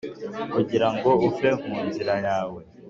kugira 0.53 0.87
ngo 0.95 1.09
uve 1.27 1.49
mu 1.63 1.75
nzira 1.87 2.13
yawe, 2.25 2.61